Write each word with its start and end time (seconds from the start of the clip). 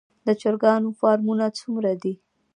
د 0.25 0.27
چرګانو 0.41 0.89
فارمونه 0.99 1.45
څومره 1.59 1.91
دي؟ 2.01 2.13